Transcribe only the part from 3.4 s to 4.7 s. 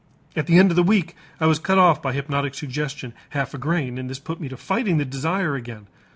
a grain and this put me to